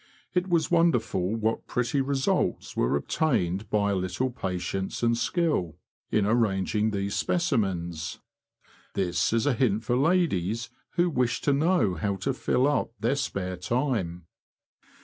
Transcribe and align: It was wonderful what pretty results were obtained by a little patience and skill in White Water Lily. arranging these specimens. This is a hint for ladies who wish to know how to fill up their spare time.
It 0.33 0.49
was 0.49 0.71
wonderful 0.71 1.35
what 1.35 1.67
pretty 1.67 2.01
results 2.01 2.75
were 2.75 2.95
obtained 2.95 3.69
by 3.69 3.91
a 3.91 3.95
little 3.95 4.31
patience 4.31 5.03
and 5.03 5.15
skill 5.15 5.77
in 6.09 6.25
White 6.25 6.27
Water 6.27 6.27
Lily. 6.27 6.27
arranging 6.57 6.89
these 6.89 7.15
specimens. 7.15 8.19
This 8.95 9.31
is 9.31 9.45
a 9.45 9.53
hint 9.53 9.83
for 9.83 9.95
ladies 9.95 10.71
who 10.93 11.07
wish 11.07 11.39
to 11.41 11.53
know 11.53 11.93
how 11.93 12.15
to 12.15 12.33
fill 12.33 12.65
up 12.65 12.93
their 12.99 13.15
spare 13.15 13.57
time. 13.57 14.25